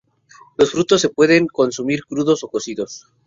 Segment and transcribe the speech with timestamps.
[0.57, 3.05] Los frutos se pueden consumir crudos o cocidos.